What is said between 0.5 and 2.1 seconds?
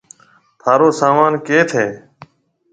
ٿارو سامان ڪيٿ هيَ۔